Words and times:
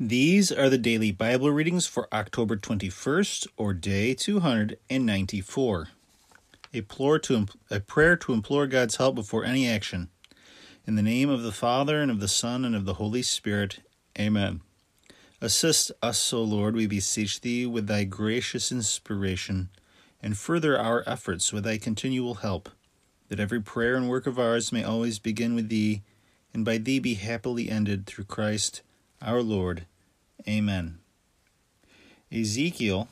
These 0.00 0.52
are 0.52 0.70
the 0.70 0.78
daily 0.78 1.10
Bible 1.10 1.50
readings 1.50 1.88
for 1.88 2.06
October 2.14 2.56
21st 2.56 3.48
or 3.56 3.74
day 3.74 4.14
294. 4.14 5.88
A, 6.72 6.80
to, 6.80 7.46
a 7.68 7.80
prayer 7.80 8.16
to 8.16 8.32
implore 8.32 8.68
God's 8.68 8.94
help 8.94 9.16
before 9.16 9.44
any 9.44 9.68
action. 9.68 10.10
In 10.86 10.94
the 10.94 11.02
name 11.02 11.28
of 11.28 11.42
the 11.42 11.50
Father, 11.50 12.00
and 12.00 12.12
of 12.12 12.20
the 12.20 12.28
Son, 12.28 12.64
and 12.64 12.76
of 12.76 12.84
the 12.84 12.94
Holy 12.94 13.22
Spirit. 13.22 13.80
Amen. 14.16 14.60
Assist 15.40 15.90
us, 16.00 16.32
O 16.32 16.44
Lord, 16.44 16.76
we 16.76 16.86
beseech 16.86 17.40
thee, 17.40 17.66
with 17.66 17.88
thy 17.88 18.04
gracious 18.04 18.70
inspiration, 18.70 19.68
and 20.22 20.38
further 20.38 20.78
our 20.78 21.02
efforts 21.08 21.52
with 21.52 21.64
thy 21.64 21.76
continual 21.76 22.34
help, 22.34 22.68
that 23.30 23.40
every 23.40 23.60
prayer 23.60 23.96
and 23.96 24.08
work 24.08 24.28
of 24.28 24.38
ours 24.38 24.70
may 24.70 24.84
always 24.84 25.18
begin 25.18 25.56
with 25.56 25.68
thee, 25.68 26.02
and 26.54 26.64
by 26.64 26.78
thee 26.78 27.00
be 27.00 27.14
happily 27.14 27.68
ended 27.68 28.06
through 28.06 28.26
Christ 28.26 28.82
our 29.20 29.42
Lord. 29.42 29.86
Amen. 30.46 30.98
Ezekiel 32.32 33.08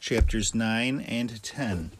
chapters 0.00 0.54
9 0.54 1.00
and 1.00 1.42
10. 1.42 1.90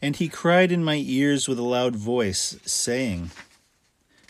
And 0.00 0.16
he 0.16 0.28
cried 0.28 0.70
in 0.70 0.84
my 0.84 1.02
ears 1.04 1.48
with 1.48 1.58
a 1.58 1.62
loud 1.62 1.96
voice, 1.96 2.56
saying, 2.64 3.30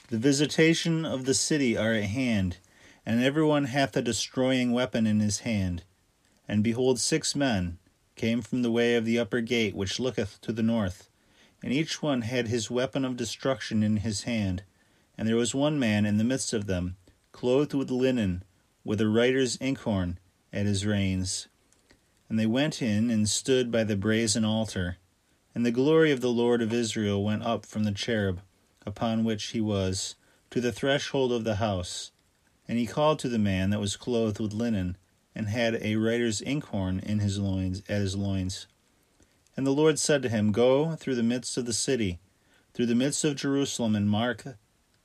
The 0.09 0.19
visitation 0.19 1.05
of 1.05 1.25
the 1.25 1.35
city 1.35 1.77
are 1.77 1.93
at 1.93 2.05
hand, 2.05 2.59
and 3.05 3.23
every 3.23 3.45
one 3.45 3.65
hath 3.65 3.97
a 3.97 4.03
destroying 4.03 4.73
weapon 4.73 5.07
in 5.07 5.21
his 5.21 5.41
hand. 5.41 5.83
And 6.47 6.65
behold, 6.65 6.98
six 6.98 7.37
men 7.37 7.79
came 8.17 8.43
from 8.43 8.62
the 8.62 8.71
way 8.71 8.97
of 8.97 9.05
the 9.05 9.19
upper 9.19 9.41
gate 9.41 9.75
which 9.75 10.01
looketh 10.01 10.41
to 10.43 10.53
the 10.53 10.62
north, 10.62 11.09
and 11.62 11.73
each 11.73 12.03
one 12.03 12.23
had 12.23 12.48
his 12.48 12.71
weapon 12.71 13.05
of 13.05 13.17
destruction 13.17 13.83
in 13.83 13.98
his 13.98 14.23
hand. 14.23 14.62
And 15.19 15.29
there 15.29 15.37
was 15.37 15.55
one 15.55 15.81
man 15.81 16.07
in 16.07 16.17
the 16.17 16.25
midst 16.25 16.53
of 16.53 16.67
them, 16.67 16.97
clothed 17.33 17.75
with 17.75 17.91
linen, 17.91 18.45
with 18.85 19.01
a 19.01 19.09
writer's 19.09 19.56
inkhorn 19.56 20.19
at 20.53 20.65
his 20.65 20.87
reins. 20.87 21.48
And 22.29 22.39
they 22.39 22.47
went 22.47 22.81
in 22.81 23.11
and 23.11 23.29
stood 23.29 23.73
by 23.73 23.83
the 23.83 23.97
brazen 23.97 24.45
altar. 24.45 24.98
And 25.55 25.67
the 25.67 25.73
glory 25.73 26.12
of 26.12 26.20
the 26.20 26.31
Lord 26.31 26.62
of 26.62 26.73
Israel 26.73 27.25
went 27.25 27.42
up 27.42 27.67
from 27.67 27.83
the 27.83 27.92
cherub 27.92 28.41
upon 28.87 29.25
which 29.25 29.47
he 29.47 29.61
was 29.61 30.15
to 30.51 30.61
the 30.61 30.73
threshold 30.73 31.33
of 31.33 31.45
the 31.45 31.57
house. 31.57 32.12
And 32.69 32.79
he 32.79 32.87
called 32.87 33.19
to 33.20 33.29
the 33.29 33.39
man 33.39 33.70
that 33.70 33.81
was 33.81 33.97
clothed 33.97 34.39
with 34.39 34.53
linen, 34.53 34.97
and 35.35 35.48
had 35.48 35.79
a 35.83 35.97
writer's 35.97 36.41
inkhorn 36.41 37.01
in 37.01 37.19
his 37.20 37.39
loins 37.39 37.83
at 37.89 38.01
his 38.01 38.17
loins. 38.17 38.67
And 39.57 39.67
the 39.67 39.73
Lord 39.73 39.98
said 39.98 40.23
to 40.23 40.29
him, 40.29 40.53
Go 40.53 40.95
through 40.97 41.14
the 41.14 41.23
midst 41.23 41.57
of 41.57 41.64
the 41.64 41.73
city, 41.73 42.19
through 42.75 42.87
the 42.87 42.95
midst 42.95 43.25
of 43.25 43.37
Jerusalem, 43.37 43.95
and 43.95 44.09
mark 44.09 44.45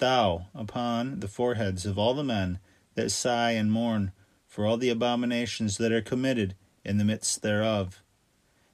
thou 0.04 0.48
upon 0.54 1.22
the 1.22 1.30
foreheads 1.30 1.86
of 1.86 1.98
all 1.98 2.14
the 2.14 2.26
men 2.26 2.60
that 2.94 3.10
sigh 3.10 3.52
and 3.52 3.72
mourn 3.72 4.12
for 4.46 4.66
all 4.66 4.76
the 4.76 4.90
abominations 4.90 5.78
that 5.78 5.94
are 5.94 6.02
committed 6.02 6.56
in 6.84 6.98
the 6.98 7.06
midst 7.06 7.42
thereof. 7.42 8.04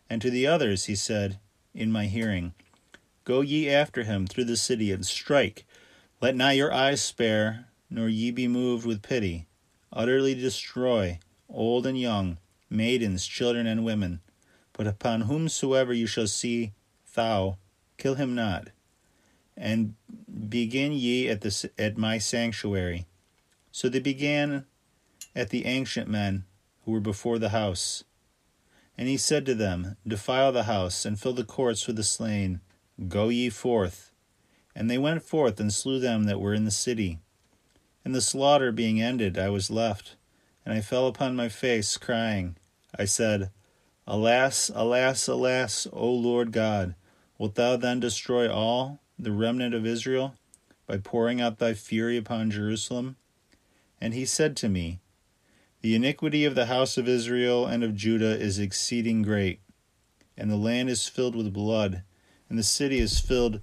And 0.09 0.23
to 0.23 0.31
the 0.31 0.47
others 0.47 0.85
he 0.85 0.95
said, 0.95 1.38
in 1.72 1.91
my 1.91 2.07
hearing, 2.07 2.55
Go 3.25 3.41
ye 3.41 3.69
after 3.69 4.05
him 4.05 4.25
through 4.25 4.45
the 4.45 4.57
city, 4.57 4.91
and 4.91 5.05
strike. 5.05 5.67
Let 6.19 6.35
not 6.35 6.55
your 6.55 6.73
eyes 6.73 7.00
spare, 7.00 7.67
nor 7.91 8.09
ye 8.09 8.31
be 8.31 8.47
moved 8.47 8.88
with 8.88 9.03
pity. 9.03 9.45
Utterly 9.94 10.33
destroy 10.33 11.19
old 11.47 11.85
and 11.85 12.00
young, 12.00 12.39
maidens, 12.72 13.27
children, 13.27 13.67
and 13.67 13.85
women. 13.85 14.22
But 14.73 14.88
upon 14.88 15.22
whomsoever 15.22 15.94
you 15.94 16.07
shall 16.07 16.25
see 16.25 16.73
thou, 17.13 17.59
kill 18.00 18.16
him 18.16 18.33
not 18.33 18.69
and 19.59 19.93
begin 20.47 20.93
ye 20.93 21.27
at 21.27 21.41
the 21.41 21.69
at 21.77 21.97
my 21.97 22.17
sanctuary. 22.17 23.05
So 23.71 23.89
they 23.89 23.99
began 23.99 24.66
at 25.35 25.49
the 25.49 25.66
ancient 25.66 26.07
men 26.07 26.45
who 26.85 26.91
were 26.93 26.99
before 26.99 27.38
the 27.38 27.49
house. 27.49 28.03
And 28.97 29.07
he 29.07 29.17
said 29.17 29.45
to 29.45 29.56
them, 29.56 29.97
Defile 30.07 30.51
the 30.51 30.63
house, 30.63 31.06
and 31.06 31.19
fill 31.19 31.34
the 31.34 31.44
courts 31.44 31.85
with 31.88 31.95
the 31.95 32.03
slain. 32.03 32.61
Go 33.07 33.29
ye 33.29 33.50
forth. 33.50 34.11
And 34.75 34.89
they 34.89 34.97
went 34.97 35.23
forth 35.23 35.59
and 35.59 35.73
slew 35.73 36.00
them 36.00 36.23
that 36.23 36.39
were 36.39 36.53
in 36.53 36.66
the 36.66 36.72
city. 36.72 37.19
And 38.03 38.16
the 38.16 38.22
slaughter 38.22 38.72
being 38.72 39.01
ended, 39.01 39.38
I 39.38 39.50
was 39.50 39.69
left, 39.69 40.16
and 40.66 40.73
I 40.73 40.81
fell 40.81 41.07
upon 41.07 41.35
my 41.35 41.50
face, 41.50 41.97
crying. 41.97 42.55
I 42.97 43.05
said, 43.05 43.51
Alas, 44.07 44.72
alas, 44.73 45.28
alas, 45.28 45.88
O 45.94 46.11
Lord 46.11 46.51
God, 46.51 46.95
wilt 47.38 47.55
thou 47.55 47.78
then 47.78 48.00
destroy 48.00 48.51
all? 48.51 49.00
The 49.19 49.31
remnant 49.31 49.75
of 49.75 49.85
Israel 49.85 50.34
by 50.88 50.97
pouring 50.97 51.41
out 51.41 51.59
thy 51.59 51.74
fury 51.74 52.16
upon 52.16 52.50
Jerusalem? 52.50 53.18
And 54.00 54.13
he 54.13 54.25
said 54.25 54.56
to 54.57 54.69
me, 54.69 55.00
The 55.81 55.94
iniquity 55.94 56.46
of 56.46 56.56
the 56.56 56.68
house 56.68 56.97
of 56.97 57.07
Israel 57.07 57.66
and 57.66 57.84
of 57.84 57.96
Judah 57.96 58.40
is 58.40 58.58
exceeding 58.58 59.22
great, 59.22 59.59
and 60.38 60.50
the 60.50 60.56
land 60.56 60.90
is 60.90 61.08
filled 61.08 61.35
with 61.35 61.53
blood, 61.53 62.03
and 62.50 62.58
the 62.58 62.63
city 62.63 63.00
is 63.00 63.19
filled 63.19 63.59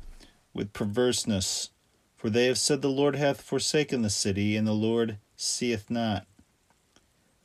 with 0.53 0.75
perverseness. 0.75 1.71
For 2.17 2.29
they 2.31 2.47
have 2.47 2.59
said, 2.59 2.83
The 2.83 2.89
Lord 2.89 3.17
hath 3.17 3.41
forsaken 3.41 4.03
the 4.03 4.11
city, 4.11 4.57
and 4.57 4.67
the 4.67 4.73
Lord 4.73 5.19
seeth 5.37 5.91
not. 5.91 6.27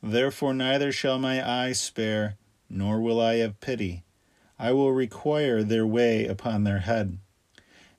Therefore 0.02 0.52
neither 0.52 0.92
shall 0.92 1.18
my 1.18 1.46
eye 1.46 1.72
spare, 1.72 2.36
nor 2.68 3.00
will 3.00 3.20
I 3.20 3.36
have 3.36 3.60
pity. 3.60 4.02
I 4.58 4.72
will 4.72 4.92
require 4.92 5.62
their 5.62 5.86
way 5.86 6.26
upon 6.26 6.64
their 6.64 6.80
head. 6.80 7.18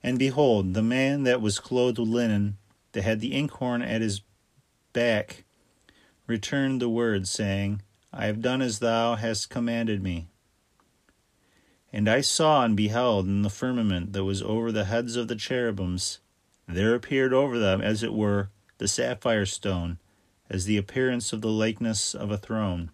And 0.04 0.18
behold, 0.18 0.74
the 0.74 0.82
man 0.82 1.22
that 1.22 1.40
was 1.40 1.58
clothed 1.58 1.98
with 1.98 2.10
linen, 2.10 2.58
that 2.92 3.04
had 3.04 3.20
the 3.20 3.32
inkhorn 3.32 3.80
at 3.80 4.02
his 4.02 4.20
back, 4.92 5.44
returned 6.26 6.82
the 6.82 6.90
word, 6.90 7.26
saying, 7.26 7.80
I 8.12 8.26
have 8.26 8.42
done 8.42 8.60
as 8.60 8.80
thou 8.80 9.14
hast 9.14 9.48
commanded 9.48 10.02
me. 10.02 10.28
And 11.90 12.06
I 12.06 12.20
saw 12.20 12.64
and 12.64 12.76
beheld 12.76 13.26
in 13.26 13.40
the 13.40 13.48
firmament 13.48 14.12
that 14.12 14.24
was 14.24 14.42
over 14.42 14.70
the 14.70 14.84
heads 14.84 15.16
of 15.16 15.28
the 15.28 15.36
cherubims, 15.36 16.18
there 16.68 16.94
appeared 16.94 17.32
over 17.32 17.58
them, 17.58 17.80
as 17.80 18.02
it 18.02 18.12
were, 18.12 18.50
the 18.76 18.88
sapphire 18.88 19.46
stone, 19.46 19.98
as 20.50 20.66
the 20.66 20.76
appearance 20.76 21.32
of 21.32 21.40
the 21.40 21.48
likeness 21.48 22.14
of 22.14 22.30
a 22.30 22.36
throne. 22.36 22.90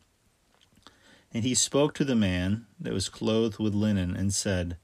And 1.35 1.43
he 1.43 1.57
spoke 1.57 1.93
to 1.95 2.05
the 2.05 2.15
man 2.15 2.67
that 2.79 2.93
was 2.93 3.09
clothed 3.09 3.59
with 3.59 3.75
linen, 3.75 4.15
and 4.15 4.33
said, 4.33 4.77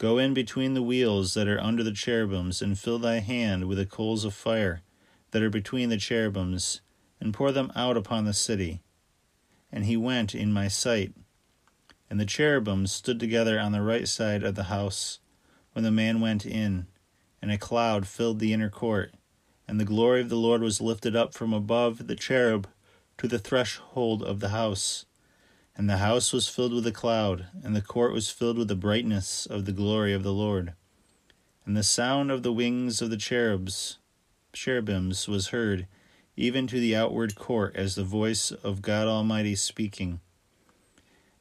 Go 0.00 0.16
in 0.16 0.32
between 0.32 0.72
the 0.72 0.82
wheels 0.82 1.34
that 1.34 1.46
are 1.46 1.60
under 1.60 1.82
the 1.82 1.92
cherubims, 1.92 2.62
and 2.62 2.78
fill 2.78 2.98
thy 2.98 3.18
hand 3.18 3.66
with 3.66 3.76
the 3.76 3.84
coals 3.84 4.24
of 4.24 4.32
fire 4.32 4.80
that 5.30 5.42
are 5.42 5.50
between 5.50 5.90
the 5.90 5.98
cherubims, 5.98 6.80
and 7.20 7.34
pour 7.34 7.52
them 7.52 7.70
out 7.76 7.98
upon 7.98 8.24
the 8.24 8.32
city. 8.32 8.80
And 9.70 9.84
he 9.84 9.98
went 9.98 10.34
in 10.34 10.54
my 10.54 10.68
sight. 10.68 11.12
And 12.08 12.18
the 12.18 12.24
cherubims 12.24 12.90
stood 12.90 13.20
together 13.20 13.60
on 13.60 13.72
the 13.72 13.82
right 13.82 14.08
side 14.08 14.42
of 14.42 14.54
the 14.54 14.72
house 14.72 15.18
when 15.74 15.84
the 15.84 15.90
man 15.90 16.22
went 16.22 16.46
in, 16.46 16.86
and 17.42 17.50
a 17.50 17.58
cloud 17.58 18.08
filled 18.08 18.38
the 18.38 18.54
inner 18.54 18.70
court. 18.70 19.12
And 19.68 19.78
the 19.78 19.84
glory 19.84 20.22
of 20.22 20.30
the 20.30 20.36
Lord 20.36 20.62
was 20.62 20.80
lifted 20.80 21.14
up 21.14 21.34
from 21.34 21.52
above 21.52 22.06
the 22.06 22.16
cherub 22.16 22.66
to 23.18 23.28
the 23.28 23.38
threshold 23.38 24.22
of 24.22 24.40
the 24.40 24.48
house. 24.48 25.04
And 25.80 25.88
the 25.88 25.96
house 25.96 26.30
was 26.30 26.46
filled 26.46 26.74
with 26.74 26.86
a 26.86 26.92
cloud, 26.92 27.46
and 27.64 27.74
the 27.74 27.80
court 27.80 28.12
was 28.12 28.28
filled 28.28 28.58
with 28.58 28.68
the 28.68 28.76
brightness 28.76 29.46
of 29.46 29.64
the 29.64 29.72
glory 29.72 30.12
of 30.12 30.22
the 30.22 30.34
Lord. 30.34 30.74
And 31.64 31.74
the 31.74 31.82
sound 31.82 32.30
of 32.30 32.42
the 32.42 32.52
wings 32.52 33.00
of 33.00 33.08
the 33.08 33.16
cherubs, 33.16 33.96
cherubims 34.52 35.26
was 35.26 35.48
heard, 35.48 35.86
even 36.36 36.66
to 36.66 36.78
the 36.78 36.94
outward 36.94 37.34
court, 37.34 37.74
as 37.76 37.94
the 37.94 38.04
voice 38.04 38.50
of 38.50 38.82
God 38.82 39.08
Almighty 39.08 39.54
speaking. 39.54 40.20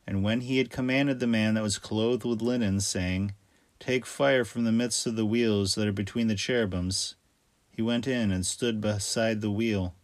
And 0.08 0.24
when 0.24 0.40
he 0.40 0.58
had 0.58 0.70
commanded 0.70 1.20
the 1.20 1.28
man 1.28 1.56
that 1.56 1.64
was 1.64 1.78
clothed 1.78 2.24
with 2.24 2.42
linen, 2.42 2.80
saying, 2.80 3.34
Take 3.78 4.06
fire 4.06 4.46
from 4.46 4.64
the 4.64 4.72
midst 4.72 5.06
of 5.06 5.18
the 5.18 5.26
wheels 5.26 5.76
that 5.76 5.86
are 5.86 5.92
between 5.92 6.28
the 6.28 6.36
cherubims, 6.36 7.16
he 7.70 7.82
went 7.82 8.08
in 8.08 8.32
and 8.32 8.46
stood 8.46 8.80
beside 8.80 9.42
the 9.42 9.52
wheel. 9.52 9.96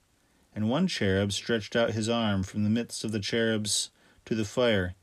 And 0.53 0.69
one 0.69 0.87
cherub 0.87 1.31
stretched 1.31 1.73
out 1.73 1.91
his 1.91 2.09
arm 2.09 2.43
from 2.43 2.65
the 2.65 2.69
midst 2.69 3.05
of 3.05 3.13
the 3.13 3.21
cherubs 3.21 3.91
to 4.25 4.35
the 4.35 4.45
fire 4.45 4.95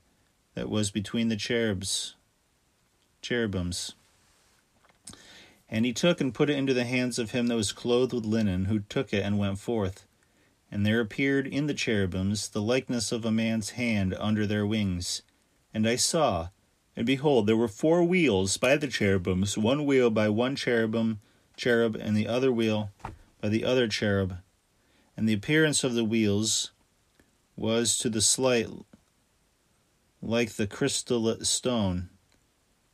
that 0.54 0.69
was 0.69 0.90
between 0.90 1.28
the 1.28 1.36
cherubs 1.36 2.14
cherubims. 3.22 3.94
And 5.69 5.86
he 5.86 5.92
took 5.92 6.20
and 6.20 6.34
put 6.34 6.50
it 6.50 6.58
into 6.58 6.74
the 6.74 6.84
hands 6.84 7.19
of 7.19 7.30
him 7.30 7.46
that 7.46 7.56
was 7.56 7.72
clothed 7.72 8.12
with 8.12 8.26
linen, 8.26 8.66
who 8.66 8.80
took 8.80 9.14
it 9.14 9.24
and 9.24 9.38
went 9.38 9.58
forth. 9.58 10.04
And 10.70 10.84
there 10.84 11.00
appeared 11.00 11.46
in 11.46 11.66
the 11.66 11.74
cherubims 11.74 12.48
the 12.48 12.60
likeness 12.60 13.12
of 13.12 13.24
a 13.24 13.30
man's 13.30 13.70
hand 13.70 14.14
under 14.19 14.46
their 14.46 14.66
wings. 14.66 15.22
And 15.72 15.88
I 15.88 15.96
saw, 15.96 16.48
and 16.94 17.06
behold, 17.06 17.46
there 17.46 17.56
were 17.56 17.69
four 17.69 18.04
wheels 18.04 18.58
by 18.58 18.76
the 18.76 18.88
cherubims, 18.88 19.56
one 19.56 19.86
wheel 19.86 20.10
by 20.10 20.28
one 20.28 20.56
cherubim, 20.56 21.20
cherub, 21.56 21.96
and 21.96 22.16
the 22.16 22.28
other 22.28 22.52
wheel 22.52 22.90
by 23.40 23.48
the 23.48 23.64
other 23.64 23.88
cherub. 23.88 24.38
And 25.16 25.28
the 25.28 25.34
appearance 25.34 25.84
of 25.84 25.94
the 25.94 26.04
wheels 26.04 26.72
was 27.56 27.96
to 27.98 28.10
the 28.10 28.20
sight 28.20 28.69
like 30.22 30.52
the 30.52 30.69
crystal 30.69 31.36
stone. 31.44 32.08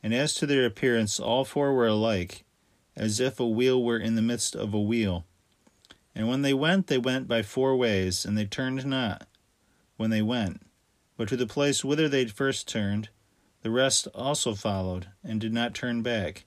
And 0.03 0.15
as 0.15 0.33
to 0.35 0.47
their 0.47 0.65
appearance, 0.65 1.21
all 1.21 1.45
four 1.45 1.75
were 1.75 1.87
alike, 1.87 2.45
as 2.97 3.21
if 3.21 3.39
a 3.39 3.47
wheel 3.47 3.83
were 3.83 3.99
in 3.99 4.15
the 4.15 4.23
midst 4.23 4.57
of 4.57 4.73
a 4.73 4.81
wheel. 4.81 5.27
And 6.15 6.27
when 6.27 6.43
they 6.43 6.55
went, 6.55 6.87
they 6.87 6.99
went 6.99 7.29
by 7.29 7.43
four 7.43 7.77
ways, 7.77 8.25
and 8.25 8.37
they 8.37 8.47
turned 8.47 8.87
not 8.87 9.29
when 9.97 10.11
they 10.11 10.23
went, 10.23 10.63
but 11.17 11.29
to 11.29 11.37
the 11.37 11.47
place 11.47 11.85
whither 11.85 12.09
they 12.09 12.27
first 12.27 12.67
turned. 12.67 13.11
The 13.63 13.71
rest 13.71 14.09
also 14.15 14.55
followed, 14.55 15.09
and 15.23 15.41
did 15.41 15.53
not 15.53 15.75
turn 15.75 16.03
back. 16.03 16.47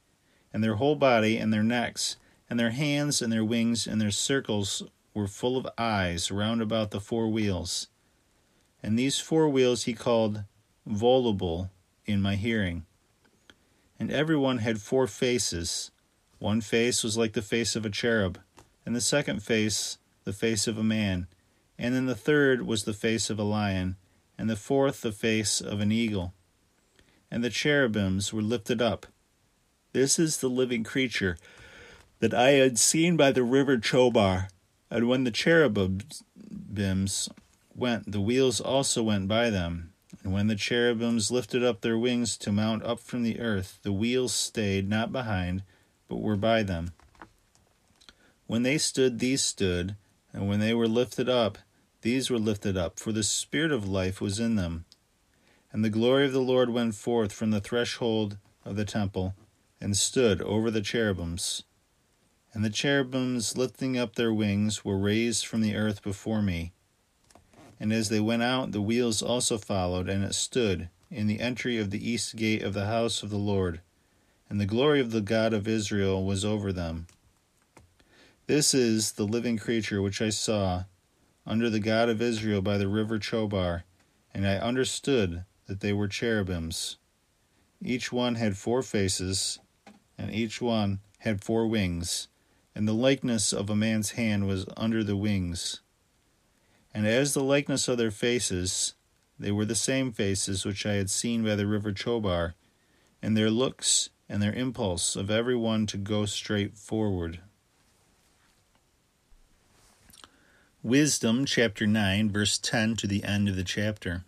And 0.54 0.64
their 0.64 0.76
whole 0.76 0.96
body, 0.96 1.38
and 1.38 1.54
their 1.54 1.64
necks, 1.64 2.18
and 2.50 2.60
their 2.60 2.72
hands, 2.72 3.22
and 3.22 3.32
their 3.32 3.46
wings, 3.46 3.86
and 3.86 4.02
their 4.02 4.12
circles 4.12 4.84
were 5.14 5.28
full 5.28 5.58
of 5.58 5.68
eyes 5.78 6.32
round 6.32 6.62
about 6.62 6.92
the 6.92 7.00
four 7.00 7.30
wheels. 7.30 7.88
And 8.82 8.98
these 8.98 9.20
four 9.20 9.48
wheels 9.50 9.84
he 9.84 9.94
called 9.94 10.44
voluble 10.86 11.70
in 12.06 12.22
my 12.22 12.36
hearing. 12.36 12.86
And 14.00 14.12
every 14.12 14.38
one 14.38 14.60
had 14.60 14.82
four 14.82 15.08
faces. 15.08 15.92
One 16.40 16.62
face 16.62 17.04
was 17.04 17.18
like 17.18 17.34
the 17.34 17.42
face 17.42 17.76
of 17.76 17.86
a 17.86 17.90
cherub, 17.90 18.40
and 18.86 18.96
the 18.96 19.02
second 19.02 19.44
face 19.44 19.98
the 20.24 20.34
face 20.34 20.68
of 20.68 20.78
a 20.78 20.84
man, 20.84 21.28
and 21.78 21.96
then 21.96 22.06
the 22.06 22.16
third 22.16 22.66
was 22.66 22.84
the 22.84 22.94
face 22.94 23.30
of 23.30 23.40
a 23.40 23.44
lion, 23.44 23.96
and 24.38 24.50
the 24.50 24.56
fourth 24.56 25.02
the 25.02 25.12
face 25.12 25.62
of 25.62 25.80
an 25.80 25.92
eagle. 25.92 26.34
And 27.30 27.44
the 27.44 27.50
cherubims 27.50 28.34
were 28.34 28.42
lifted 28.42 28.82
up. 28.82 29.08
This 29.94 30.20
is 30.20 30.38
the 30.38 30.50
living 30.50 30.84
creature 30.84 31.38
that 32.20 32.34
I 32.34 32.52
had 32.52 32.78
seen 32.78 33.18
by 33.18 33.32
the 33.32 33.44
river 33.44 33.78
Chobar. 33.78 34.50
And 34.90 35.08
when 35.08 35.24
the 35.24 35.32
cherubims 35.32 37.30
went, 37.76 38.12
the 38.12 38.22
wheels 38.22 38.62
also 38.62 39.04
went 39.04 39.28
by 39.28 39.50
them. 39.50 39.91
And 40.24 40.34
when 40.34 40.48
the 40.48 40.56
cherubims 40.56 41.32
lifted 41.32 41.64
up 41.64 41.82
their 41.82 41.98
wings 41.98 42.38
to 42.38 42.52
mount 42.52 42.84
up 42.84 43.00
from 43.00 43.24
the 43.24 43.40
earth, 43.40 43.80
the 43.82 43.92
wheels 43.92 44.34
stayed 44.34 44.88
not 44.88 45.12
behind, 45.12 45.64
but 46.08 46.22
were 46.22 46.36
by 46.36 46.64
them. 46.64 46.92
When 48.46 48.64
they 48.64 48.78
stood, 48.78 49.20
these 49.20 49.42
stood, 49.42 49.96
and 50.34 50.48
when 50.48 50.60
they 50.60 50.74
were 50.74 50.88
lifted 50.88 51.28
up, 51.28 51.58
these 52.02 52.30
were 52.30 52.40
lifted 52.40 52.78
up, 52.78 53.00
for 53.00 53.12
the 53.12 53.24
Spirit 53.24 53.72
of 53.72 53.88
life 53.88 54.22
was 54.22 54.40
in 54.40 54.56
them. 54.56 54.86
And 55.72 55.86
the 55.86 55.90
glory 55.90 56.26
of 56.26 56.34
the 56.34 56.40
Lord 56.40 56.70
went 56.70 56.96
forth 56.96 57.32
from 57.32 57.52
the 57.52 57.62
threshold 57.62 58.38
of 58.66 58.76
the 58.76 58.86
temple, 58.86 59.36
and 59.80 59.96
stood 59.98 60.42
over 60.42 60.70
the 60.70 60.82
cherubims. 60.82 61.64
And 62.54 62.66
the 62.66 62.70
cherubims, 62.70 63.58
lifting 63.58 63.98
up 63.98 64.16
their 64.16 64.34
wings, 64.34 64.84
were 64.84 64.98
raised 64.98 65.46
from 65.46 65.62
the 65.62 65.76
earth 65.76 66.04
before 66.04 66.42
me. 66.42 66.74
And 67.82 67.92
as 67.92 68.10
they 68.10 68.20
went 68.20 68.44
out, 68.44 68.74
the 68.74 68.82
wheels 68.82 69.24
also 69.24 69.58
followed, 69.58 70.08
and 70.08 70.24
it 70.24 70.36
stood 70.36 70.90
in 71.10 71.26
the 71.26 71.40
entry 71.40 71.80
of 71.80 71.90
the 71.90 72.10
east 72.10 72.36
gate 72.36 72.62
of 72.62 72.76
the 72.76 72.86
house 72.86 73.24
of 73.24 73.32
the 73.32 73.38
Lord. 73.38 73.82
And 74.48 74.62
the 74.62 74.68
glory 74.68 75.00
of 75.00 75.10
the 75.10 75.20
God 75.20 75.52
of 75.52 75.68
Israel 75.68 76.24
was 76.24 76.46
over 76.46 76.72
them. 76.72 77.08
This 78.46 78.76
is 78.76 79.14
the 79.14 79.26
living 79.26 79.58
creature 79.58 80.00
which 80.00 80.22
I 80.22 80.30
saw 80.30 80.84
under 81.48 81.72
the 81.72 81.80
God 81.80 82.08
of 82.08 82.22
Israel 82.22 82.62
by 82.62 82.78
the 82.78 82.88
river 82.88 83.18
Chobar, 83.18 83.82
and 84.32 84.46
I 84.46 84.58
understood 84.58 85.46
that 85.66 85.80
they 85.80 85.92
were 85.92 86.08
cherubims. 86.08 86.98
Each 87.82 88.12
one 88.12 88.36
had 88.36 88.58
four 88.58 88.84
faces, 88.84 89.58
and 90.20 90.32
each 90.32 90.62
one 90.62 91.00
had 91.18 91.44
four 91.44 91.66
wings 91.66 92.28
and 92.76 92.88
the 92.88 92.94
likeness 92.94 93.52
of 93.52 93.70
a 93.70 93.76
man's 93.76 94.12
hand 94.12 94.48
was 94.48 94.66
under 94.78 95.04
the 95.04 95.16
wings. 95.16 95.82
And 96.94 97.08
as 97.08 97.34
the 97.34 97.44
likeness 97.44 97.88
of 97.88 97.98
their 97.98 98.12
faces, 98.12 98.96
they 99.40 99.52
were 99.52 99.66
the 99.66 99.76
same 99.76 100.12
faces 100.12 100.66
which 100.66 100.86
I 100.86 100.94
had 100.94 101.10
seen 101.10 101.44
by 101.44 101.56
the 101.56 101.68
river 101.68 101.92
Chobar, 101.92 102.54
and 103.22 103.36
their 103.36 103.50
looks 103.50 104.10
and 104.28 104.42
their 104.42 104.54
impulse 104.54 105.16
of 105.16 105.32
every 105.32 105.56
one 105.56 105.86
to 105.88 105.98
go 105.98 106.26
straight 106.26 106.78
forward. 106.78 107.40
Wisdom 110.84 111.46
chapter 111.46 111.86
9, 111.86 112.32
verse 112.32 112.58
10 112.58 112.96
to 112.98 113.08
the 113.08 113.24
end 113.24 113.48
of 113.48 113.56
the 113.56 113.64
chapter. 113.64 114.24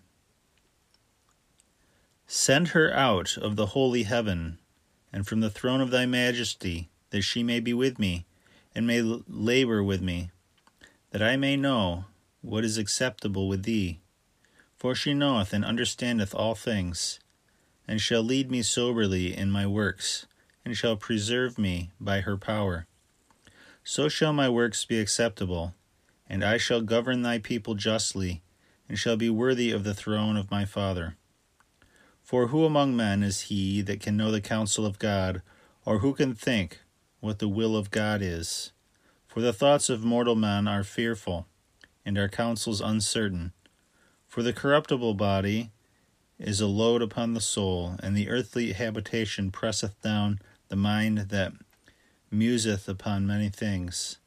Send 2.28 2.70
her 2.70 2.94
out 2.94 3.38
of 3.38 3.56
the 3.56 3.68
holy 3.68 4.04
heaven, 4.04 4.60
and 5.12 5.28
from 5.28 5.40
the 5.40 5.50
throne 5.50 5.82
of 5.82 5.92
thy 5.92 6.06
majesty, 6.06 6.90
that 7.10 7.22
she 7.22 7.44
may 7.44 7.60
be 7.60 7.74
with 7.74 8.00
me 8.00 8.26
and 8.76 8.88
may 8.88 9.02
labor 9.02 9.84
with 9.84 10.02
me, 10.02 10.32
that 11.12 11.22
I 11.22 11.38
may 11.38 11.56
know 11.56 12.06
what 12.44 12.66
is 12.66 12.78
acceptable 12.78 13.48
with 13.48 13.64
thee. 13.64 14.00
For 14.76 14.94
she 14.94 15.14
knoweth 15.14 15.54
and 15.54 15.64
understandeth 15.64 16.36
all 16.36 16.56
things, 16.56 17.20
and 17.88 18.02
shall 18.02 18.22
lead 18.22 18.52
me 18.52 18.62
soberly 18.62 19.36
in 19.36 19.50
my 19.50 19.66
works, 19.66 20.28
and 20.66 20.78
shall 20.78 20.98
preserve 20.98 21.58
me 21.58 21.92
by 22.00 22.22
her 22.22 22.38
power. 22.38 22.86
So 23.84 24.10
shall 24.10 24.34
my 24.34 24.50
works 24.50 24.84
be 24.84 25.00
acceptable, 25.00 25.74
and 26.28 26.44
I 26.44 26.58
shall 26.58 26.82
govern 26.82 27.22
thy 27.22 27.40
people 27.40 27.76
justly, 27.76 28.42
and 28.90 29.00
shall 29.00 29.16
be 29.16 29.30
worthy 29.30 29.72
of 29.72 29.86
the 29.86 29.94
throne 29.94 30.36
of 30.36 30.52
my 30.52 30.66
Father. 30.66 31.16
For 32.22 32.48
who 32.48 32.66
among 32.66 32.96
men 32.96 33.24
is 33.24 33.42
he 33.42 33.82
that 33.82 34.02
can 34.02 34.18
know 34.18 34.32
the 34.32 34.42
counsel 34.42 34.86
of 34.86 35.00
God, 35.00 35.42
or 35.86 36.00
who 36.00 36.14
can 36.14 36.34
think 36.34 36.80
what 37.22 37.40
the 37.40 37.48
will 37.48 37.78
of 37.78 37.90
God 37.92 38.22
is. 38.22 38.74
For 39.28 39.40
the 39.40 39.54
thoughts 39.54 39.90
of 39.90 40.04
mortal 40.04 40.36
men 40.36 40.68
are 40.68 40.84
fearful, 40.84 41.48
and 42.06 42.18
our 42.18 42.30
counsels 42.30 42.82
uncertain. 42.82 43.54
For 44.28 44.44
the 44.44 44.54
corruptible 44.54 45.14
body 45.14 45.72
is 46.40 46.60
a 46.60 46.68
load 46.68 47.02
upon 47.02 47.34
the 47.34 47.42
soul, 47.42 47.96
and 48.02 48.16
the 48.16 48.30
earthly 48.30 48.74
habitation 48.74 49.52
presseth 49.52 50.02
down 50.02 50.40
the 50.70 50.76
mind 50.76 51.30
that 51.30 51.54
museth 52.32 52.90
upon 52.90 53.28
many 53.28 53.50
things. 53.50 54.18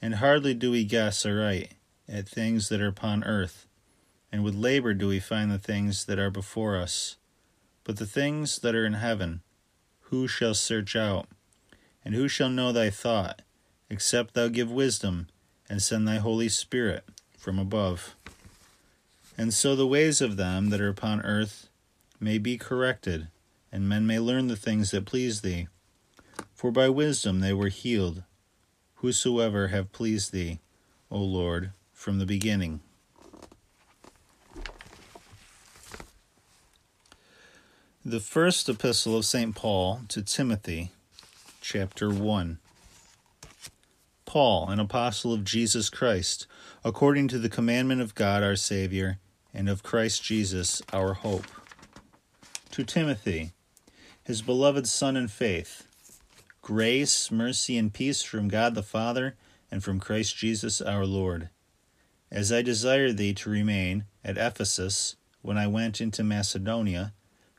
And 0.00 0.16
hardly 0.16 0.54
do 0.54 0.70
we 0.70 0.84
guess 0.84 1.24
aright 1.24 1.74
at 2.08 2.28
things 2.28 2.68
that 2.68 2.80
are 2.80 2.88
upon 2.88 3.22
earth, 3.24 3.66
and 4.32 4.42
with 4.42 4.54
labor 4.54 4.92
do 4.92 5.08
we 5.08 5.20
find 5.20 5.50
the 5.50 5.58
things 5.58 6.06
that 6.06 6.18
are 6.18 6.30
before 6.30 6.76
us. 6.76 7.16
But 7.84 7.96
the 7.96 8.06
things 8.06 8.58
that 8.58 8.74
are 8.74 8.86
in 8.86 8.94
heaven, 8.94 9.42
who 10.06 10.26
shall 10.26 10.54
search 10.54 10.96
out? 10.96 11.28
And 12.04 12.14
who 12.14 12.26
shall 12.26 12.50
know 12.50 12.72
thy 12.72 12.90
thought, 12.90 13.42
except 13.88 14.34
thou 14.34 14.48
give 14.48 14.70
wisdom, 14.70 15.28
and 15.68 15.82
send 15.82 16.06
thy 16.06 16.16
Holy 16.16 16.48
Spirit 16.48 17.04
from 17.38 17.58
above? 17.58 18.14
And 19.36 19.52
so 19.54 19.74
the 19.74 19.86
ways 19.86 20.20
of 20.20 20.36
them 20.36 20.70
that 20.70 20.80
are 20.80 20.88
upon 20.88 21.22
earth 21.22 21.68
may 22.20 22.38
be 22.38 22.56
corrected, 22.58 23.28
and 23.70 23.88
men 23.88 24.06
may 24.06 24.18
learn 24.18 24.48
the 24.48 24.56
things 24.56 24.90
that 24.90 25.06
please 25.06 25.40
thee. 25.40 25.68
For 26.54 26.70
by 26.70 26.88
wisdom 26.88 27.40
they 27.40 27.52
were 27.52 27.68
healed, 27.68 28.22
whosoever 28.96 29.68
have 29.68 29.92
pleased 29.92 30.32
thee, 30.32 30.60
O 31.10 31.18
Lord, 31.18 31.72
from 31.92 32.18
the 32.18 32.26
beginning. 32.26 32.80
The 38.04 38.20
first 38.20 38.68
epistle 38.68 39.16
of 39.16 39.24
St. 39.24 39.54
Paul 39.54 40.00
to 40.08 40.22
Timothy 40.22 40.90
chapter 41.60 42.10
1. 42.10 42.58
Paul, 44.32 44.70
an 44.70 44.80
apostle 44.80 45.34
of 45.34 45.44
Jesus 45.44 45.90
Christ, 45.90 46.46
according 46.82 47.28
to 47.28 47.38
the 47.38 47.50
commandment 47.50 48.00
of 48.00 48.14
God 48.14 48.42
our 48.42 48.56
Savior, 48.56 49.18
and 49.52 49.68
of 49.68 49.82
Christ 49.82 50.24
Jesus 50.24 50.80
our 50.90 51.12
hope. 51.12 51.44
To 52.70 52.82
Timothy, 52.82 53.50
his 54.24 54.40
beloved 54.40 54.88
son 54.88 55.18
in 55.18 55.28
faith, 55.28 55.86
grace, 56.62 57.30
mercy, 57.30 57.76
and 57.76 57.92
peace 57.92 58.22
from 58.22 58.48
God 58.48 58.74
the 58.74 58.82
Father 58.82 59.36
and 59.70 59.84
from 59.84 60.00
Christ 60.00 60.34
Jesus 60.34 60.80
our 60.80 61.04
Lord. 61.04 61.50
As 62.30 62.50
I 62.50 62.62
desired 62.62 63.18
thee 63.18 63.34
to 63.34 63.50
remain 63.50 64.06
at 64.24 64.38
Ephesus 64.38 65.16
when 65.42 65.58
I 65.58 65.66
went 65.66 66.00
into 66.00 66.24
Macedonia, 66.24 67.12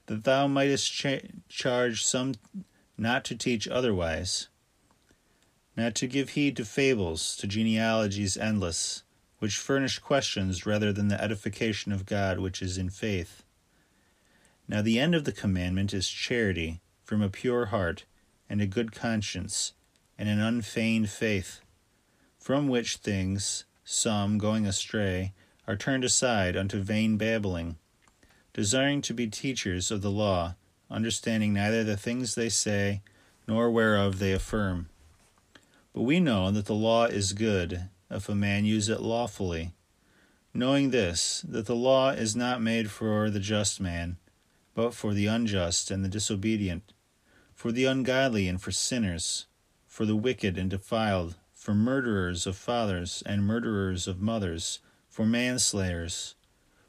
that 0.08 0.24
thou 0.24 0.48
mightest 0.48 0.92
cha- 0.92 1.28
charge 1.48 2.04
some 2.04 2.34
not 2.98 3.24
to 3.26 3.36
teach 3.36 3.68
otherwise, 3.68 4.48
not 5.76 5.96
to 5.96 6.08
give 6.08 6.30
heed 6.30 6.56
to 6.58 6.66
fables, 6.66 7.36
to 7.38 7.48
genealogies 7.48 8.38
endless, 8.38 9.04
which 9.40 9.58
furnish 9.58 10.00
questions 10.00 10.66
rather 10.66 10.94
than 10.94 11.08
the 11.08 11.22
edification 11.22 11.92
of 11.92 12.06
God 12.06 12.40
which 12.40 12.62
is 12.62 12.78
in 12.78 12.90
faith. 12.90 13.44
Now 14.68 14.82
the 14.82 15.00
end 15.00 15.16
of 15.16 15.26
the 15.26 15.32
commandment 15.32 15.94
is 15.94 16.08
charity 16.08 16.82
from 17.04 17.22
a 17.22 17.30
pure 17.30 17.68
heart 17.68 18.06
and 18.50 18.62
a 18.62 18.68
good 18.68 18.92
conscience 18.92 19.74
and 20.18 20.30
an 20.30 20.40
unfeigned 20.40 21.10
faith, 21.10 21.62
from 22.38 22.68
which 22.68 22.98
things 22.98 23.66
some, 23.84 24.38
going 24.38 24.66
astray, 24.66 25.34
are 25.68 25.76
turned 25.76 26.04
aside 26.04 26.56
unto 26.56 26.80
vain 26.80 27.18
babbling, 27.18 27.78
desiring 28.54 29.02
to 29.02 29.14
be 29.14 29.28
teachers 29.28 29.92
of 29.92 30.02
the 30.02 30.12
law 30.12 30.56
understanding 30.94 31.54
neither 31.54 31.84
the 31.84 31.98
things 31.98 32.36
they 32.36 32.50
say 32.50 33.02
nor 33.48 33.72
whereof 33.72 34.20
they 34.20 34.32
affirm. 34.32 34.88
But 35.94 36.02
we 36.02 36.20
know 36.20 36.50
that 36.52 36.66
the 36.66 36.74
law 36.74 37.06
is 37.06 37.34
good 37.34 37.90
if 38.10 38.28
a 38.28 38.36
man 38.36 38.66
use 38.66 38.90
it 38.90 39.02
lawfully, 39.02 39.74
knowing 40.54 40.90
this, 40.90 41.46
that 41.48 41.68
the 41.68 41.76
law 41.76 42.10
is 42.10 42.36
not 42.36 42.62
made 42.62 42.90
for 42.90 43.30
the 43.30 43.40
just 43.40 43.80
man, 43.80 44.18
but 44.74 44.94
for 44.94 45.14
the 45.14 45.28
unjust 45.28 45.92
and 45.92 46.04
the 46.04 46.10
disobedient, 46.10 46.94
for 47.54 47.72
the 47.72 47.86
ungodly 47.86 48.48
and 48.48 48.60
for 48.62 48.72
sinners, 48.72 49.46
for 49.88 50.06
the 50.06 50.16
wicked 50.16 50.58
and 50.58 50.72
defiled, 50.72 51.36
for 51.54 51.76
murderers 51.76 52.48
of 52.48 52.58
fathers 52.58 53.22
and 53.26 53.46
murderers 53.46 54.08
of 54.08 54.20
mothers, 54.20 54.80
for 55.10 55.26
manslayers, 55.26 56.34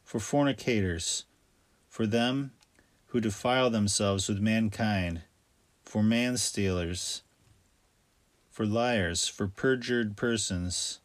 for 0.03 0.19
fornicators, 0.19 1.25
for 1.89 2.07
them 2.07 2.53
who 3.09 3.21
defile 3.21 3.69
themselves 3.69 4.29
with 4.29 4.41
mankind, 4.41 5.21
for 5.83 6.03
manstealers, 6.03 7.21
for 8.55 8.65
liars, 8.65 9.27
for 9.27 9.49
perjured 9.49 10.17
persons, 10.17 11.01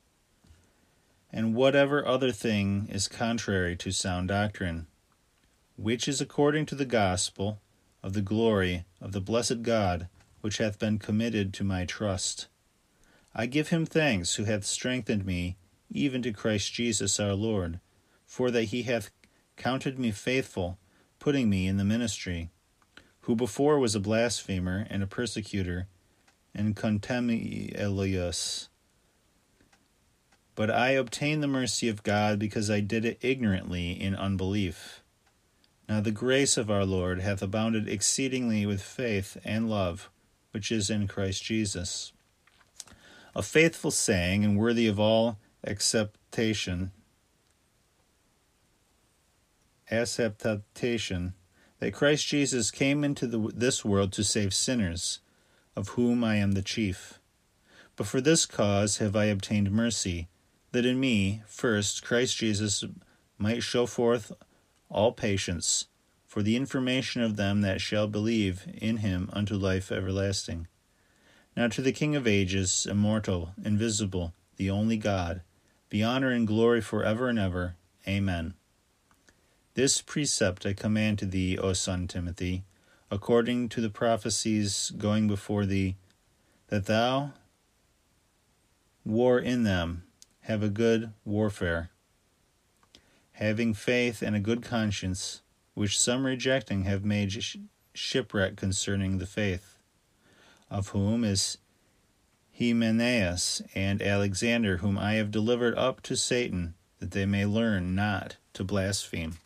and 1.33 1.55
whatever 1.55 2.05
other 2.05 2.31
thing 2.31 2.87
is 2.91 3.07
contrary 3.07 3.75
to 3.75 3.91
sound 3.91 4.27
doctrine, 4.27 4.85
which 5.75 6.07
is 6.07 6.21
according 6.21 6.63
to 6.63 6.75
the 6.75 6.85
gospel 6.85 7.59
of 8.03 8.13
the 8.13 8.21
glory 8.21 8.85
of 9.01 9.13
the 9.13 9.19
blessed 9.19 9.63
God, 9.63 10.07
which 10.41 10.59
hath 10.59 10.77
been 10.77 10.99
committed 10.99 11.51
to 11.55 11.63
my 11.63 11.85
trust. 11.85 12.47
I 13.33 13.47
give 13.47 13.69
him 13.69 13.83
thanks 13.83 14.35
who 14.35 14.43
hath 14.43 14.63
strengthened 14.63 15.25
me, 15.25 15.57
even 15.89 16.21
to 16.21 16.31
Christ 16.31 16.71
Jesus 16.71 17.19
our 17.19 17.33
Lord, 17.33 17.79
for 18.27 18.51
that 18.51 18.65
he 18.65 18.83
hath 18.83 19.09
counted 19.57 19.97
me 19.97 20.11
faithful, 20.11 20.77
putting 21.17 21.49
me 21.49 21.65
in 21.65 21.77
the 21.77 21.83
ministry, 21.83 22.51
who 23.21 23.35
before 23.35 23.79
was 23.79 23.95
a 23.95 23.99
blasphemer 23.99 24.85
and 24.87 25.01
a 25.01 25.07
persecutor 25.07 25.87
and 26.53 26.75
contumelious. 26.75 28.69
But 30.55 30.69
I 30.69 30.89
obtained 30.89 31.41
the 31.41 31.47
mercy 31.47 31.87
of 31.87 32.03
God 32.03 32.37
because 32.39 32.69
I 32.69 32.79
did 32.81 33.05
it 33.05 33.19
ignorantly 33.21 33.91
in 33.91 34.15
unbelief. 34.15 35.01
Now 35.87 36.01
the 36.01 36.11
grace 36.11 36.57
of 36.57 36.69
our 36.69 36.85
Lord 36.85 37.21
hath 37.21 37.41
abounded 37.41 37.87
exceedingly 37.87 38.65
with 38.65 38.81
faith 38.81 39.37
and 39.43 39.69
love, 39.69 40.09
which 40.51 40.71
is 40.71 40.89
in 40.89 41.07
Christ 41.07 41.43
Jesus. 41.43 42.11
A 43.35 43.41
faithful 43.41 43.91
saying 43.91 44.43
and 44.43 44.57
worthy 44.57 44.87
of 44.87 44.99
all 44.99 45.39
acceptation 45.65 46.91
acceptation 49.91 51.33
that 51.79 51.93
Christ 51.93 52.27
Jesus 52.27 52.71
came 52.71 53.03
into 53.03 53.25
the, 53.25 53.51
this 53.55 53.85
world 53.85 54.11
to 54.13 54.23
save 54.23 54.53
sinners, 54.53 55.19
of 55.79 55.89
whom 55.89 56.25
I 56.25 56.35
am 56.35 56.51
the 56.51 56.61
chief. 56.61 57.19
But 57.95 58.05
for 58.05 58.19
this 58.19 58.45
cause 58.45 58.97
have 58.97 59.15
I 59.15 59.25
obtained 59.25 59.71
mercy, 59.71 60.27
that 60.73 60.85
in 60.85 60.99
me, 60.99 61.41
first, 61.47 62.03
Christ 62.03 62.35
Jesus 62.35 62.83
might 63.37 63.63
show 63.63 63.85
forth 63.85 64.33
all 64.89 65.13
patience, 65.13 65.85
for 66.27 66.43
the 66.43 66.57
information 66.57 67.21
of 67.21 67.37
them 67.37 67.61
that 67.61 67.79
shall 67.79 68.07
believe 68.07 68.65
in 68.73 68.97
him 68.97 69.29
unto 69.31 69.55
life 69.55 69.89
everlasting. 69.89 70.67
Now 71.55 71.69
to 71.69 71.81
the 71.81 71.93
King 71.93 72.13
of 72.13 72.27
ages, 72.27 72.85
immortal, 72.85 73.53
invisible, 73.63 74.33
the 74.57 74.69
only 74.69 74.97
God, 74.97 75.43
be 75.87 76.03
honor 76.03 76.29
and 76.29 76.45
glory 76.45 76.81
for 76.81 77.05
ever 77.05 77.29
and 77.29 77.39
ever. 77.39 77.75
Amen. 78.05 78.53
This 79.75 80.01
precept 80.01 80.65
I 80.65 80.73
command 80.73 81.19
to 81.19 81.25
thee, 81.25 81.57
O 81.57 81.71
son 81.71 82.05
Timothy, 82.05 82.65
according 83.11 83.69
to 83.69 83.81
the 83.81 83.89
prophecies 83.89 84.91
going 84.97 85.27
before 85.27 85.65
thee, 85.65 85.95
that 86.67 86.85
thou 86.85 87.31
war 89.05 89.39
in 89.39 89.63
them, 89.63 90.03
have 90.41 90.61
a 90.63 90.69
good 90.69 91.11
warfare, 91.25 91.89
having 93.33 93.73
faith 93.73 94.21
and 94.21 94.35
a 94.35 94.39
good 94.39 94.61
conscience, 94.61 95.41
which 95.73 95.99
some 95.99 96.25
rejecting 96.25 96.83
have 96.83 97.03
made 97.03 97.43
shipwreck 97.93 98.55
concerning 98.55 99.17
the 99.17 99.25
faith, 99.25 99.77
of 100.69 100.89
whom 100.89 101.23
is 101.23 101.57
Hymenaeus 102.59 103.61
and 103.73 104.01
Alexander, 104.01 104.77
whom 104.77 104.97
I 104.97 105.13
have 105.13 105.31
delivered 105.31 105.77
up 105.77 106.01
to 106.01 106.15
Satan, 106.15 106.73
that 106.99 107.11
they 107.11 107.25
may 107.25 107.45
learn 107.45 107.95
not 107.95 108.35
to 108.53 108.63
blaspheme. 108.63 109.37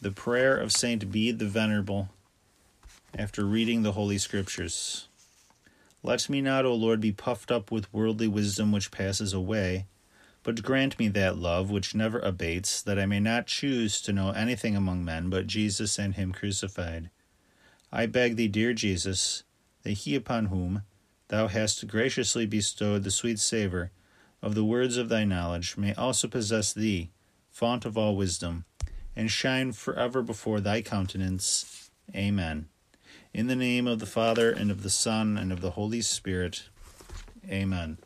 The 0.00 0.12
prayer 0.12 0.56
of 0.56 0.70
Saint 0.70 1.10
Bede 1.10 1.40
the 1.40 1.48
Venerable 1.48 2.10
after 3.18 3.44
reading 3.44 3.82
the 3.82 3.92
Holy 3.92 4.16
Scriptures. 4.16 5.08
Let 6.04 6.28
me 6.28 6.40
not, 6.40 6.64
O 6.64 6.72
Lord, 6.72 7.00
be 7.00 7.10
puffed 7.10 7.50
up 7.50 7.72
with 7.72 7.92
worldly 7.92 8.28
wisdom 8.28 8.70
which 8.70 8.92
passes 8.92 9.32
away, 9.32 9.86
but 10.44 10.62
grant 10.62 11.00
me 11.00 11.08
that 11.08 11.36
love 11.36 11.72
which 11.72 11.96
never 11.96 12.20
abates, 12.20 12.80
that 12.80 12.96
I 12.96 13.06
may 13.06 13.18
not 13.18 13.48
choose 13.48 14.00
to 14.02 14.12
know 14.12 14.30
anything 14.30 14.76
among 14.76 15.04
men 15.04 15.30
but 15.30 15.48
Jesus 15.48 15.98
and 15.98 16.14
Him 16.14 16.30
crucified. 16.30 17.10
I 17.90 18.06
beg 18.06 18.36
thee, 18.36 18.46
dear 18.46 18.74
Jesus, 18.74 19.42
that 19.82 19.90
he 19.90 20.14
upon 20.14 20.46
whom 20.46 20.82
thou 21.26 21.48
hast 21.48 21.88
graciously 21.88 22.46
bestowed 22.46 23.02
the 23.02 23.10
sweet 23.10 23.40
savour 23.40 23.90
of 24.42 24.54
the 24.54 24.64
words 24.64 24.96
of 24.96 25.08
thy 25.08 25.24
knowledge 25.24 25.76
may 25.76 25.92
also 25.94 26.28
possess 26.28 26.72
thee, 26.72 27.10
fount 27.50 27.84
of 27.84 27.98
all 27.98 28.14
wisdom 28.14 28.64
and 29.18 29.32
shine 29.32 29.72
forever 29.72 30.22
before 30.22 30.60
thy 30.60 30.80
countenance. 30.80 31.90
Amen. 32.14 32.68
In 33.34 33.48
the 33.48 33.56
name 33.56 33.88
of 33.88 33.98
the 33.98 34.06
Father, 34.06 34.52
and 34.52 34.70
of 34.70 34.84
the 34.84 34.90
Son, 34.90 35.36
and 35.36 35.50
of 35.50 35.60
the 35.60 35.72
Holy 35.72 36.00
Spirit. 36.02 36.68
Amen. 37.50 37.98